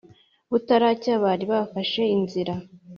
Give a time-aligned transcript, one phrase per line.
[0.51, 2.53] butaracya, bari bafashe inzira.